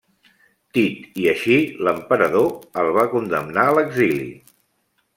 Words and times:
Tit 0.77 1.19
i 1.25 1.29
així 1.33 1.59
l'emperador 1.87 2.51
el 2.85 2.93
va 2.99 3.07
condemnar 3.15 3.67
a 3.73 3.81
l'exili. 3.81 4.29